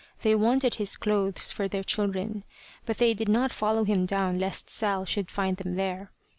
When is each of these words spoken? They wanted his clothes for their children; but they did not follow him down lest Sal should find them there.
They 0.23 0.33
wanted 0.33 0.73
his 0.77 0.97
clothes 0.97 1.51
for 1.51 1.67
their 1.67 1.83
children; 1.83 2.43
but 2.87 2.97
they 2.97 3.13
did 3.13 3.29
not 3.29 3.51
follow 3.53 3.83
him 3.83 4.07
down 4.07 4.39
lest 4.39 4.67
Sal 4.67 5.05
should 5.05 5.29
find 5.29 5.57
them 5.57 5.73
there. 5.75 6.11